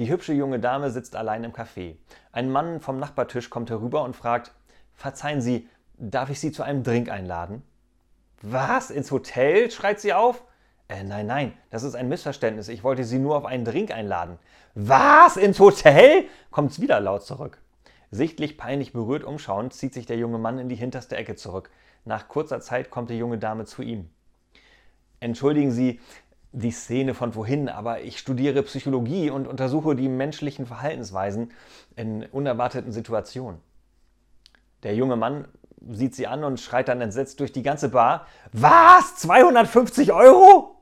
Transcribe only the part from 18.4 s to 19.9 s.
peinlich berührt umschauend